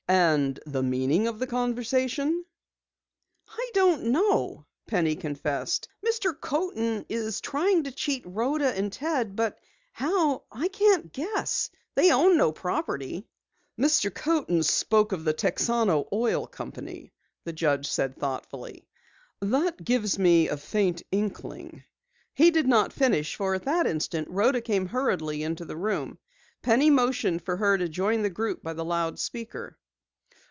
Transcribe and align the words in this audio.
"And 0.13 0.59
the 0.65 0.83
meaning 0.83 1.25
of 1.27 1.39
the 1.39 1.47
conversation?" 1.47 2.43
"I 3.47 3.71
don't 3.73 4.03
know," 4.07 4.65
Penny 4.85 5.15
confessed. 5.15 5.87
"Mr. 6.05 6.37
Coaten 6.37 7.05
is 7.07 7.39
trying 7.39 7.83
to 7.83 7.93
cheat 7.93 8.21
Rhoda 8.25 8.73
and 8.75 8.91
Ted, 8.91 9.37
but 9.37 9.57
how 9.93 10.43
I 10.51 10.67
can't 10.67 11.13
guess. 11.13 11.69
They 11.95 12.11
own 12.11 12.35
no 12.35 12.51
property." 12.51 13.25
"Mr. 13.79 14.13
Coaten 14.13 14.63
spoke 14.63 15.13
of 15.13 15.23
the 15.23 15.33
Texano 15.33 16.09
Oil 16.11 16.45
Company," 16.45 17.13
the 17.45 17.53
judge 17.53 17.87
said 17.87 18.17
thoughtfully. 18.17 18.89
"That 19.39 19.81
gives 19.81 20.19
me 20.19 20.49
a 20.49 20.57
faint 20.57 21.03
inkling" 21.13 21.85
He 22.35 22.51
did 22.51 22.67
not 22.67 22.91
finish, 22.91 23.37
for 23.37 23.55
at 23.55 23.63
that 23.63 23.87
instant 23.87 24.27
Rhoda 24.29 24.59
came 24.59 24.87
hurriedly 24.87 25.41
into 25.41 25.63
the 25.63 25.77
room. 25.77 26.17
Penny 26.61 26.89
motioned 26.89 27.43
for 27.43 27.55
her 27.55 27.77
to 27.77 27.87
join 27.87 28.23
the 28.23 28.29
group 28.29 28.61
by 28.61 28.73
the 28.73 28.83
loudspeaker. 28.83 29.77